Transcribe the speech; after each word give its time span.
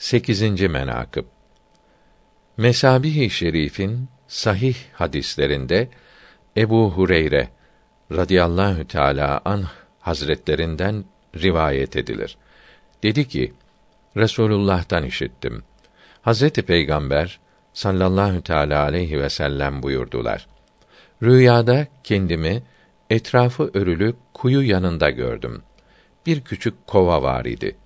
8. 0.00 0.60
menakıb 0.60 1.24
Mesabih-i 2.56 3.30
Şerif'in 3.30 4.08
sahih 4.28 4.76
hadislerinde 4.92 5.88
Ebu 6.56 6.90
Hureyre 6.90 7.48
radıyallahu 8.12 8.86
teala 8.86 9.40
an 9.44 9.64
hazretlerinden 10.00 11.04
rivayet 11.36 11.96
edilir. 11.96 12.36
Dedi 13.02 13.28
ki: 13.28 13.52
Resulullah'tan 14.16 15.04
işittim. 15.04 15.62
Hazreti 16.22 16.62
Peygamber 16.62 17.40
sallallahu 17.72 18.42
teala 18.42 18.82
aleyhi 18.82 19.20
ve 19.20 19.28
sellem 19.28 19.82
buyurdular. 19.82 20.46
Rüyada 21.22 21.86
kendimi 22.04 22.62
etrafı 23.10 23.70
örülü 23.74 24.14
kuyu 24.34 24.62
yanında 24.62 25.10
gördüm. 25.10 25.62
Bir 26.26 26.40
küçük 26.40 26.86
kova 26.86 27.22
var 27.22 27.44
idi. 27.44 27.76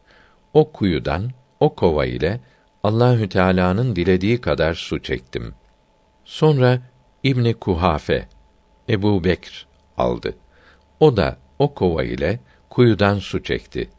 O 0.52 0.72
kuyudan 0.72 1.30
o 1.60 1.74
kova 1.74 2.06
ile 2.06 2.40
Allahü 2.84 3.28
Teala'nın 3.28 3.96
dilediği 3.96 4.40
kadar 4.40 4.74
su 4.74 5.02
çektim. 5.02 5.54
Sonra 6.24 6.78
İbni 7.22 7.54
Kuhafe 7.54 8.28
Ebu 8.88 9.24
Bekr 9.24 9.66
aldı. 9.96 10.34
O 11.00 11.16
da 11.16 11.36
o 11.58 11.74
kova 11.74 12.04
ile 12.04 12.40
kuyudan 12.70 13.18
su 13.18 13.42
çekti. 13.42 13.90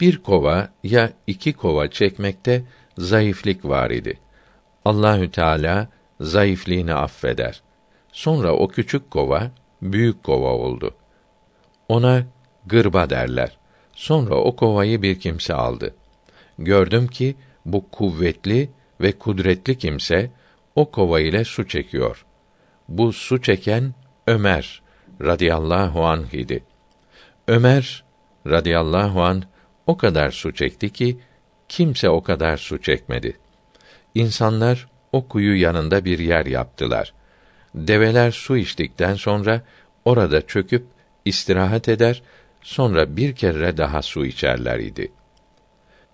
Bir 0.00 0.22
kova 0.22 0.68
ya 0.84 1.12
iki 1.26 1.52
kova 1.52 1.90
çekmekte 1.90 2.64
zayıflık 2.98 3.64
var 3.64 3.90
idi. 3.90 4.18
Allahü 4.84 5.30
Teala 5.30 5.88
zayıflığını 6.20 6.94
affeder. 6.94 7.62
Sonra 8.12 8.52
o 8.52 8.68
küçük 8.68 9.10
kova 9.10 9.50
büyük 9.82 10.22
kova 10.24 10.48
oldu. 10.48 10.94
Ona 11.88 12.22
gırba 12.66 13.10
derler. 13.10 13.58
Sonra 13.92 14.34
o 14.34 14.56
kovayı 14.56 15.02
bir 15.02 15.20
kimse 15.20 15.54
aldı. 15.54 15.94
Gördüm 16.58 17.06
ki 17.06 17.36
bu 17.64 17.90
kuvvetli 17.90 18.70
ve 19.00 19.12
kudretli 19.12 19.78
kimse 19.78 20.30
o 20.74 20.90
kova 20.90 21.20
ile 21.20 21.44
su 21.44 21.68
çekiyor. 21.68 22.24
Bu 22.88 23.12
su 23.12 23.42
çeken 23.42 23.94
Ömer 24.26 24.82
radıyallahu 25.22 26.06
anh 26.06 26.34
idi. 26.34 26.64
Ömer 27.48 28.04
radıyallahu 28.46 29.22
anh 29.22 29.42
o 29.86 29.96
kadar 29.96 30.30
su 30.30 30.54
çekti 30.54 30.90
ki 30.90 31.18
kimse 31.68 32.08
o 32.08 32.22
kadar 32.22 32.56
su 32.56 32.82
çekmedi. 32.82 33.38
İnsanlar 34.14 34.88
o 35.12 35.28
kuyu 35.28 35.60
yanında 35.60 36.04
bir 36.04 36.18
yer 36.18 36.46
yaptılar. 36.46 37.14
Develer 37.74 38.30
su 38.30 38.56
içtikten 38.56 39.14
sonra 39.14 39.62
orada 40.04 40.46
çöküp 40.46 40.86
istirahat 41.24 41.88
eder, 41.88 42.22
sonra 42.62 43.16
bir 43.16 43.34
kere 43.34 43.76
daha 43.76 44.02
su 44.02 44.26
içerler 44.26 44.78
idi. 44.78 45.12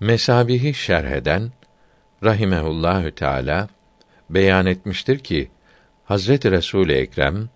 Mesabihi 0.00 0.74
şerh 0.74 1.10
eden 1.10 1.52
rahimehullahü 2.24 3.10
teala 3.10 3.68
beyan 4.30 4.66
etmiştir 4.66 5.18
ki 5.18 5.50
Hazreti 6.04 6.50
Resul 6.50 6.88
Ekrem 6.88 7.48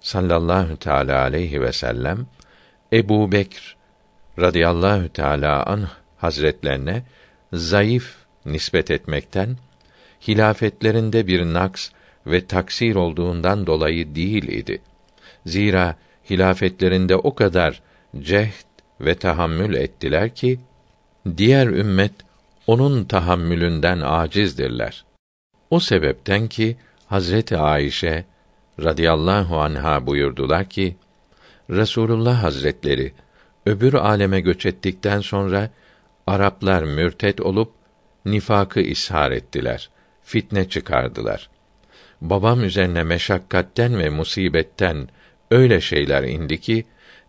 sallallahu 0.00 0.76
teala 0.76 1.20
aleyhi 1.20 1.62
ve 1.62 1.72
sellem 1.72 2.26
Ebu 2.92 3.32
Bekr 3.32 3.76
radıyallahu 4.38 5.08
teala 5.08 5.66
anh 5.66 5.88
hazretlerine 6.16 7.02
zayıf 7.52 8.16
nispet 8.46 8.90
etmekten 8.90 9.56
hilafetlerinde 10.28 11.26
bir 11.26 11.42
naks 11.42 11.90
ve 12.26 12.46
taksir 12.46 12.94
olduğundan 12.94 13.66
dolayı 13.66 14.14
değil 14.14 14.48
idi. 14.48 14.82
Zira 15.46 15.96
hilafetlerinde 16.30 17.16
o 17.16 17.34
kadar 17.34 17.82
cehd 18.20 18.66
ve 19.00 19.14
tahammül 19.14 19.74
ettiler 19.74 20.34
ki 20.34 20.60
diğer 21.36 21.66
ümmet 21.66 22.12
onun 22.66 23.04
tahammülünden 23.04 24.00
acizdirler. 24.04 25.04
O 25.70 25.80
sebepten 25.80 26.48
ki 26.48 26.76
Hazreti 27.06 27.56
Ayşe 27.56 28.24
radıyallahu 28.82 29.60
anha 29.60 30.06
buyurdular 30.06 30.68
ki 30.68 30.96
Resulullah 31.70 32.42
Hazretleri 32.42 33.12
öbür 33.66 33.94
aleme 33.94 34.40
göç 34.40 34.66
ettikten 34.66 35.20
sonra 35.20 35.70
Araplar 36.26 36.82
mürtet 36.82 37.40
olup 37.40 37.72
nifakı 38.24 38.80
ishar 38.80 39.30
ettiler. 39.30 39.90
Fitne 40.22 40.68
çıkardılar. 40.68 41.50
Babam 42.20 42.64
üzerine 42.64 43.04
meşakkatten 43.04 43.98
ve 43.98 44.10
musibetten 44.10 45.08
öyle 45.50 45.80
şeyler 45.80 46.22
indi 46.22 46.60
ki 46.60 46.84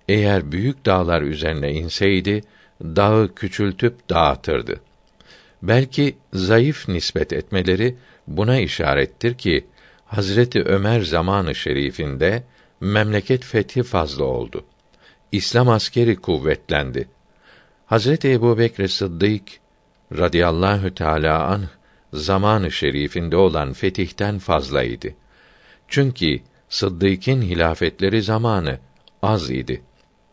eğer 0.07 0.51
büyük 0.51 0.85
dağlar 0.85 1.21
üzerine 1.21 1.71
inseydi 1.71 2.41
dağı 2.81 3.35
küçültüp 3.35 4.09
dağıtırdı. 4.09 4.81
Belki 5.61 6.17
zayıf 6.33 6.87
nispet 6.87 7.33
etmeleri 7.33 7.95
buna 8.27 8.59
işarettir 8.59 9.33
ki 9.33 9.65
Hazreti 10.05 10.63
Ömer 10.63 11.01
zamanı 11.01 11.55
şerifinde 11.55 12.43
memleket 12.81 13.45
fethi 13.45 13.83
fazla 13.83 14.23
oldu. 14.23 14.65
İslam 15.31 15.69
askeri 15.69 16.15
kuvvetlendi. 16.15 17.07
Hazreti 17.85 18.31
Ebubekr 18.31 18.87
Sıddık 18.87 19.43
radıyallahu 20.17 20.95
teala 20.95 21.45
anh 21.45 21.67
zamanı 22.13 22.71
şerifinde 22.71 23.37
olan 23.37 23.73
fetihten 23.73 24.39
fazlaydı. 24.39 25.07
Çünkü 25.87 26.39
Sıddık'ın 26.69 27.41
hilafetleri 27.41 28.21
zamanı 28.21 28.79
az 29.21 29.49
idi. 29.49 29.81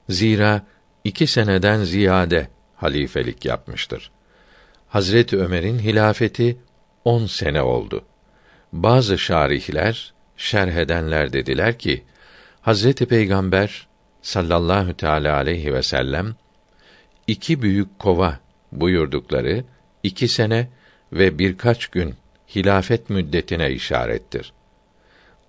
Zira 0.09 0.67
iki 1.05 1.27
seneden 1.27 1.85
ziyade 1.85 2.49
halifelik 2.77 3.45
yapmıştır. 3.45 4.11
Hazreti 4.89 5.39
Ömer'in 5.39 5.79
hilafeti 5.79 6.59
on 7.05 7.27
sene 7.27 7.63
oldu. 7.63 8.05
Bazı 8.73 9.19
şarihler, 9.19 10.15
şerh 10.37 10.73
edenler 10.73 11.33
dediler 11.33 11.79
ki, 11.79 12.03
Hazreti 12.61 13.07
Peygamber 13.07 13.87
sallallahu 14.23 14.97
teala 14.97 15.37
aleyhi 15.37 15.75
ve 15.75 15.83
sellem 15.83 16.35
iki 17.27 17.63
büyük 17.63 17.99
kova 17.99 18.39
buyurdukları 18.73 19.65
iki 20.03 20.29
sene 20.29 20.69
ve 21.13 21.39
birkaç 21.39 21.87
gün 21.87 22.15
hilafet 22.55 23.11
müddetine 23.11 23.71
işarettir. 23.71 24.53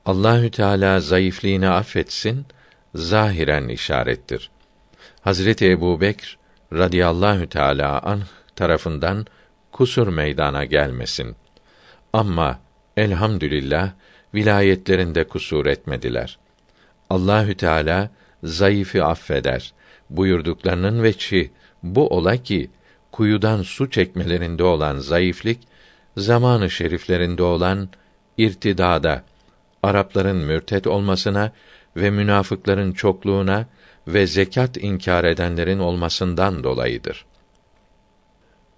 Allahü 0.05 0.51
Teala 0.51 0.99
zayıflığını 0.99 1.73
affetsin, 1.73 2.45
zahiren 2.95 3.67
işarettir. 3.67 4.51
Hazreti 5.21 5.69
Ebu 5.69 6.01
Bekr 6.01 6.37
radıyallahu 6.73 7.49
teala 7.49 7.99
anh 7.99 8.25
tarafından 8.55 9.25
kusur 9.71 10.07
meydana 10.07 10.65
gelmesin. 10.65 11.35
Ama 12.13 12.59
elhamdülillah 12.97 13.91
vilayetlerinde 14.33 15.23
kusur 15.23 15.65
etmediler. 15.65 16.37
Allahü 17.09 17.57
Teala 17.57 18.09
zayıfı 18.43 19.05
affeder 19.05 19.73
buyurduklarının 20.09 21.03
veçi 21.03 21.51
bu 21.83 22.07
ola 22.07 22.37
ki 22.37 22.71
kuyudan 23.11 23.61
su 23.61 23.89
çekmelerinde 23.89 24.63
olan 24.63 24.97
zayıflık 24.97 25.57
zamanı 26.17 26.69
şeriflerinde 26.69 27.43
olan 27.43 27.89
irtidada 28.37 29.23
Arapların 29.83 30.37
mürtet 30.37 30.87
olmasına 30.87 31.51
ve 31.95 32.09
münafıkların 32.09 32.91
çokluğuna 32.91 33.65
ve 34.07 34.27
zekat 34.27 34.77
inkar 34.77 35.23
edenlerin 35.23 35.79
olmasından 35.79 36.63
dolayıdır. 36.63 37.25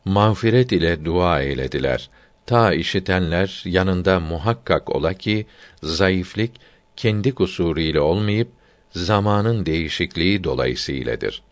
Mağfiret 0.05 0.71
ile 0.71 1.05
dua 1.05 1.41
eylediler. 1.41 2.09
Ta 2.45 2.73
işitenler 2.73 3.61
yanında 3.65 4.19
muhakkak 4.19 4.95
ola 4.95 5.13
ki 5.13 5.45
zayıflık 5.83 6.51
kendi 6.95 7.35
kusuru 7.35 7.79
ile 7.79 7.99
olmayıp 7.99 8.47
zamanın 8.91 9.65
değişikliği 9.65 10.43
dolayısıyladır. 10.43 11.43